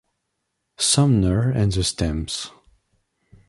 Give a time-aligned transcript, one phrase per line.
[0.79, 2.49] Sumner and The Stamps.